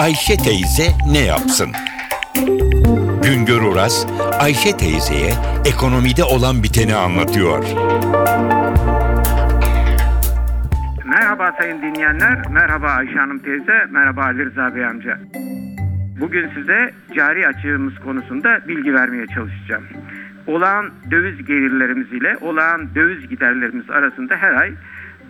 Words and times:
Ayşe 0.00 0.36
teyze 0.36 0.88
ne 1.12 1.24
yapsın? 1.24 1.70
Güngör 3.24 3.62
Oras, 3.62 4.06
Ayşe 4.40 4.76
teyzeye 4.76 5.32
ekonomide 5.64 6.24
olan 6.24 6.62
biteni 6.62 6.94
anlatıyor. 6.94 7.64
Merhaba 11.04 11.52
sayın 11.58 11.82
dinleyenler, 11.82 12.48
merhaba 12.50 12.86
Ayşe 12.86 13.18
Hanım 13.18 13.38
teyze, 13.38 13.86
merhaba 13.90 14.22
Ali 14.22 14.44
Rıza 14.44 14.74
Bey 14.74 14.86
amca. 14.86 15.18
Bugün 16.20 16.50
size 16.54 16.90
cari 17.16 17.46
açığımız 17.46 17.94
konusunda 17.98 18.68
bilgi 18.68 18.94
vermeye 18.94 19.26
çalışacağım. 19.26 19.84
Olağan 20.46 20.90
döviz 21.10 21.44
gelirlerimiz 21.46 22.12
ile 22.12 22.36
olağan 22.40 22.94
döviz 22.94 23.28
giderlerimiz 23.28 23.90
arasında 23.90 24.36
her 24.36 24.52
ay 24.52 24.72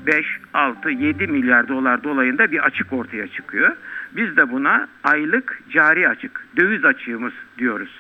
5, 0.06 0.26
6, 0.54 0.90
7 0.90 1.26
milyar 1.26 1.68
dolar 1.68 2.04
dolayında 2.04 2.52
bir 2.52 2.58
açık 2.58 2.92
ortaya 2.92 3.28
çıkıyor. 3.28 3.76
Biz 4.16 4.36
de 4.36 4.50
buna 4.50 4.88
aylık 5.04 5.62
cari 5.70 6.08
açık, 6.08 6.46
döviz 6.56 6.84
açığımız 6.84 7.32
diyoruz. 7.58 7.90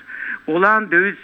Olağan 0.46 0.90
döviz 0.90 1.16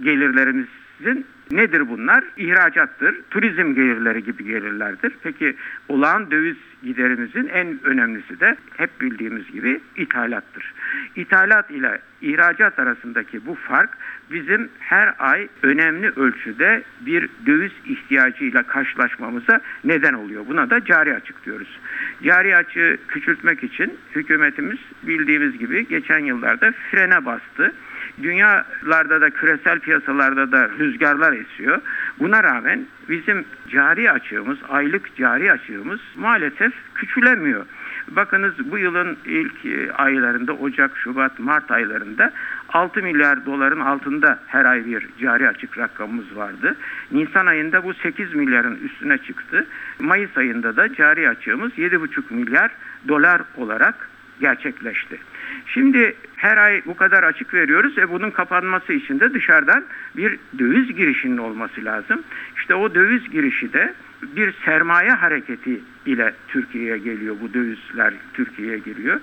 gelirlerimizin 0.00 1.26
nedir 1.50 1.88
bunlar? 1.88 2.24
İhracattır, 2.36 3.22
turizm 3.30 3.74
gelirleri 3.74 4.24
gibi 4.24 4.44
gelirlerdir. 4.44 5.12
Peki 5.22 5.56
olağan 5.88 6.30
döviz 6.30 6.56
giderimizin 6.82 7.48
en 7.48 7.78
önemlisi 7.84 8.40
de 8.40 8.56
hep 8.76 9.00
bildiğimiz 9.00 9.52
gibi 9.52 9.80
ithalattır. 9.96 10.74
İthalat 11.16 11.70
ile 11.70 11.98
ihracat 12.22 12.78
arasındaki 12.78 13.46
bu 13.46 13.54
fark 13.54 13.90
bizim 14.30 14.68
her 14.78 15.14
ay 15.18 15.48
önemli 15.62 16.10
ölçüde 16.16 16.82
bir 17.00 17.28
döviz 17.46 17.72
ihtiyacıyla 17.84 18.62
karşılaşmamıza 18.62 19.60
neden 19.84 20.12
oluyor. 20.12 20.46
Buna 20.48 20.70
da 20.70 20.84
cari 20.84 21.14
açık 21.14 21.44
diyoruz. 21.44 21.78
Cari 22.22 22.56
açığı 22.56 22.98
küçültmek 23.08 23.64
için 23.64 23.98
hükümetimiz 24.14 24.78
bildiğimiz 25.02 25.58
gibi 25.58 25.88
geçen 25.88 26.18
yıllarda 26.18 26.72
frene 26.90 27.24
bastı. 27.24 27.72
Dünyalarda 28.22 29.20
da 29.20 29.30
küresel 29.30 29.78
piyasalarda 29.78 30.52
da 30.52 30.68
rüzgarlar 30.78 31.32
esiyor. 31.32 31.80
Buna 32.18 32.42
rağmen 32.42 32.86
bizim 33.08 33.44
cari 33.68 34.10
açığımız, 34.10 34.58
aylık 34.68 35.16
cari 35.16 35.52
açığımız 35.52 36.00
maalesef 36.16 36.72
küçülemiyor. 36.94 37.66
Bakınız 38.08 38.54
bu 38.70 38.78
yılın 38.78 39.16
ilk 39.24 39.66
e, 39.66 39.92
aylarında 39.92 40.52
Ocak, 40.52 40.98
Şubat, 40.98 41.38
Mart 41.38 41.70
aylarında 41.70 42.32
6 42.68 43.02
milyar 43.02 43.46
doların 43.46 43.80
altında 43.80 44.38
her 44.46 44.64
ay 44.64 44.86
bir 44.86 45.08
cari 45.20 45.48
açık 45.48 45.78
rakamımız 45.78 46.36
vardı. 46.36 46.76
Nisan 47.12 47.46
ayında 47.46 47.84
bu 47.84 47.94
8 47.94 48.34
milyarın 48.34 48.78
üstüne 48.84 49.18
çıktı. 49.18 49.66
Mayıs 49.98 50.36
ayında 50.36 50.76
da 50.76 50.94
cari 50.94 51.28
açığımız 51.28 51.72
7,5 51.72 52.34
milyar 52.34 52.70
dolar 53.08 53.42
olarak 53.56 54.08
gerçekleşti. 54.40 55.18
Şimdi 55.66 56.16
her 56.46 56.56
ay 56.56 56.82
bu 56.86 56.96
kadar 56.96 57.22
açık 57.22 57.54
veriyoruz 57.54 57.98
ve 57.98 58.10
bunun 58.10 58.30
kapanması 58.30 58.92
için 58.92 59.20
de 59.20 59.34
dışarıdan 59.34 59.84
bir 60.16 60.38
döviz 60.58 60.96
girişinin 60.96 61.36
olması 61.36 61.84
lazım. 61.84 62.22
İşte 62.56 62.74
o 62.74 62.94
döviz 62.94 63.30
girişi 63.30 63.72
de 63.72 63.94
bir 64.22 64.54
sermaye 64.64 65.10
hareketi 65.10 65.80
ile 66.06 66.34
Türkiye'ye 66.48 66.98
geliyor 66.98 67.36
bu 67.40 67.54
dövizler 67.54 68.14
Türkiye'ye 68.34 68.78
geliyor. 68.78 69.20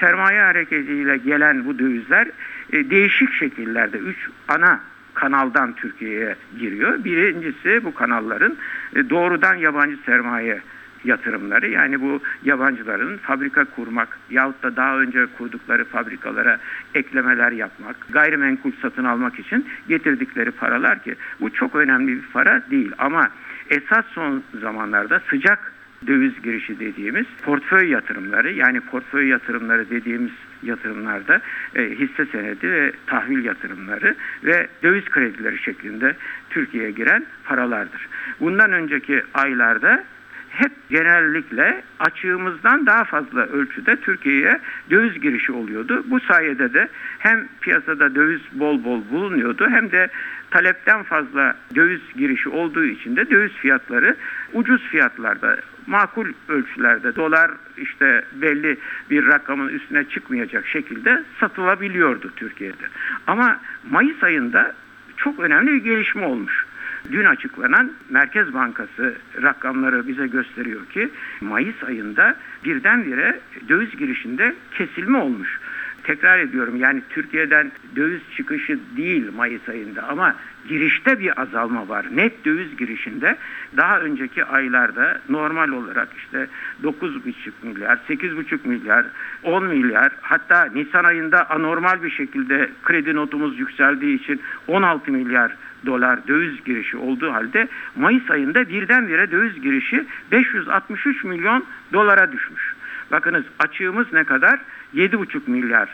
Sermaye 0.00 0.40
hareketiyle 0.40 1.16
gelen 1.16 1.66
bu 1.66 1.78
dövizler 1.78 2.28
e, 2.72 2.90
değişik 2.90 3.32
şekillerde 3.32 3.98
üç 3.98 4.28
ana 4.48 4.80
kanaldan 5.14 5.72
Türkiye'ye 5.72 6.36
giriyor. 6.58 7.04
Birincisi 7.04 7.84
bu 7.84 7.94
kanalların 7.94 8.56
e, 8.96 9.10
doğrudan 9.10 9.54
yabancı 9.54 9.96
sermaye 10.06 10.60
yatırımları 11.04 11.68
yani 11.70 12.00
bu 12.00 12.20
yabancıların 12.44 13.16
fabrika 13.16 13.64
kurmak 13.64 14.18
yahut 14.30 14.62
da 14.62 14.76
daha 14.76 14.98
önce 14.98 15.26
kurdukları 15.38 15.84
fabrikalara 15.84 16.58
eklemeler 16.94 17.52
yapmak, 17.52 17.96
gayrimenkul 18.10 18.72
satın 18.82 19.04
almak 19.04 19.38
için 19.38 19.66
getirdikleri 19.88 20.50
paralar 20.50 21.02
ki 21.02 21.14
bu 21.40 21.50
çok 21.50 21.74
önemli 21.74 22.16
bir 22.16 22.26
para 22.32 22.62
değil 22.70 22.92
ama 22.98 23.30
esas 23.70 24.04
son 24.14 24.42
zamanlarda 24.60 25.20
sıcak 25.30 25.72
döviz 26.06 26.42
girişi 26.42 26.80
dediğimiz 26.80 27.26
portföy 27.42 27.90
yatırımları 27.90 28.52
yani 28.52 28.80
portföy 28.80 29.28
yatırımları 29.28 29.90
dediğimiz 29.90 30.32
yatırımlarda 30.62 31.40
e, 31.74 31.82
hisse 31.82 32.26
senedi 32.26 32.70
ve 32.70 32.92
tahvil 33.06 33.44
yatırımları 33.44 34.14
ve 34.44 34.68
döviz 34.82 35.04
kredileri 35.04 35.58
şeklinde 35.58 36.16
Türkiye'ye 36.50 36.90
giren 36.90 37.26
paralardır. 37.44 38.08
Bundan 38.40 38.72
önceki 38.72 39.22
aylarda 39.34 40.04
hep 40.50 40.72
genellikle 40.90 41.82
açığımızdan 42.00 42.86
daha 42.86 43.04
fazla 43.04 43.40
ölçüde 43.40 43.96
Türkiye'ye 43.96 44.60
döviz 44.90 45.20
girişi 45.20 45.52
oluyordu. 45.52 46.04
Bu 46.06 46.20
sayede 46.20 46.74
de 46.74 46.88
hem 47.18 47.48
piyasada 47.60 48.14
döviz 48.14 48.40
bol 48.52 48.84
bol 48.84 49.02
bulunuyordu 49.10 49.68
hem 49.70 49.92
de 49.92 50.08
talepten 50.50 51.02
fazla 51.02 51.56
döviz 51.74 52.00
girişi 52.16 52.48
olduğu 52.48 52.84
için 52.84 53.16
de 53.16 53.30
döviz 53.30 53.52
fiyatları 53.52 54.16
ucuz 54.52 54.82
fiyatlarda 54.82 55.56
makul 55.86 56.26
ölçülerde 56.48 57.16
dolar 57.16 57.50
işte 57.76 58.24
belli 58.32 58.78
bir 59.10 59.26
rakamın 59.26 59.68
üstüne 59.68 60.04
çıkmayacak 60.04 60.66
şekilde 60.66 61.22
satılabiliyordu 61.40 62.32
Türkiye'de. 62.36 62.86
Ama 63.26 63.60
Mayıs 63.90 64.22
ayında 64.22 64.74
çok 65.16 65.40
önemli 65.40 65.72
bir 65.72 65.84
gelişme 65.84 66.26
olmuş. 66.26 66.66
Dün 67.12 67.24
açıklanan 67.24 67.92
Merkez 68.10 68.54
Bankası 68.54 69.14
rakamları 69.42 70.08
bize 70.08 70.26
gösteriyor 70.26 70.86
ki 70.86 71.08
Mayıs 71.40 71.84
ayında 71.84 72.36
birdenbire 72.64 73.40
döviz 73.68 73.96
girişinde 73.96 74.54
kesilme 74.78 75.18
olmuş. 75.18 75.60
Tekrar 76.06 76.38
ediyorum 76.38 76.76
yani 76.76 77.02
Türkiye'den 77.08 77.72
döviz 77.96 78.20
çıkışı 78.36 78.78
değil 78.96 79.30
Mayıs 79.36 79.68
ayında 79.68 80.02
ama 80.02 80.34
girişte 80.68 81.20
bir 81.20 81.40
azalma 81.42 81.88
var. 81.88 82.06
Net 82.12 82.44
döviz 82.44 82.76
girişinde 82.76 83.36
daha 83.76 84.00
önceki 84.00 84.44
aylarda 84.44 85.20
normal 85.28 85.68
olarak 85.68 86.08
işte 86.16 86.46
9,5 86.82 87.50
milyar, 87.62 87.98
8,5 88.08 88.58
milyar, 88.64 89.06
10 89.42 89.64
milyar 89.64 90.12
hatta 90.20 90.64
Nisan 90.64 91.04
ayında 91.04 91.50
anormal 91.50 92.02
bir 92.02 92.10
şekilde 92.10 92.70
kredi 92.82 93.14
notumuz 93.14 93.58
yükseldiği 93.58 94.20
için 94.22 94.40
16 94.66 95.12
milyar 95.12 95.56
dolar 95.86 96.28
döviz 96.28 96.64
girişi 96.64 96.96
olduğu 96.96 97.32
halde 97.32 97.68
Mayıs 97.96 98.30
ayında 98.30 98.68
birdenbire 98.68 99.30
döviz 99.30 99.62
girişi 99.62 100.06
563 100.32 101.24
milyon 101.24 101.64
dolara 101.92 102.32
düşmüş. 102.32 102.75
Bakınız 103.10 103.44
açığımız 103.58 104.12
ne 104.12 104.24
kadar? 104.24 104.60
7,5 104.94 105.40
milyar 105.46 105.88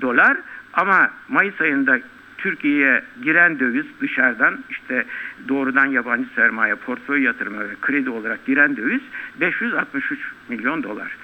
dolar 0.00 0.36
ama 0.72 1.10
Mayıs 1.28 1.60
ayında 1.60 1.98
Türkiye'ye 2.38 3.02
giren 3.22 3.58
döviz 3.58 3.86
dışarıdan 4.00 4.58
işte 4.70 5.04
doğrudan 5.48 5.86
yabancı 5.86 6.28
sermaye, 6.34 6.74
portföy 6.74 7.22
yatırımı 7.22 7.60
ve 7.60 7.74
kredi 7.80 8.10
olarak 8.10 8.46
giren 8.46 8.76
döviz 8.76 9.00
563 9.40 10.20
milyon 10.48 10.82
dolar. 10.82 11.16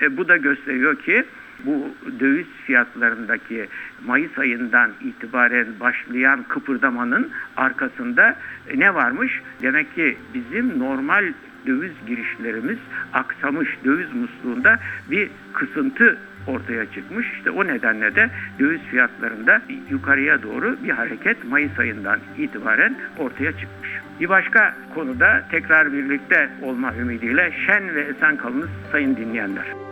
E, 0.00 0.16
bu 0.16 0.28
da 0.28 0.36
gösteriyor 0.36 0.96
ki 0.96 1.24
bu 1.66 1.94
döviz 2.20 2.46
fiyatlarındaki 2.66 3.68
Mayıs 4.06 4.38
ayından 4.38 4.90
itibaren 5.00 5.66
başlayan 5.80 6.42
kıpırdamanın 6.48 7.30
arkasında 7.56 8.36
ne 8.74 8.94
varmış? 8.94 9.42
Demek 9.62 9.94
ki 9.94 10.16
bizim 10.34 10.78
normal 10.78 11.32
döviz 11.66 11.92
girişlerimiz 12.06 12.78
aksamış 13.12 13.68
döviz 13.84 14.08
musluğunda 14.14 14.78
bir 15.10 15.30
kısıntı 15.52 16.18
ortaya 16.46 16.86
çıkmış. 16.86 17.26
İşte 17.36 17.50
o 17.50 17.66
nedenle 17.66 18.14
de 18.14 18.30
döviz 18.58 18.80
fiyatlarında 18.80 19.62
yukarıya 19.90 20.42
doğru 20.42 20.76
bir 20.84 20.90
hareket 20.90 21.44
Mayıs 21.44 21.78
ayından 21.78 22.20
itibaren 22.38 22.96
ortaya 23.18 23.52
çıkmış. 23.52 23.90
Bir 24.20 24.28
başka 24.28 24.74
konuda 24.94 25.44
tekrar 25.50 25.92
birlikte 25.92 26.50
olma 26.62 26.94
ümidiyle 26.94 27.52
şen 27.66 27.94
ve 27.94 28.00
esen 28.00 28.36
kalınız 28.36 28.70
sayın 28.92 29.16
dinleyenler. 29.16 29.91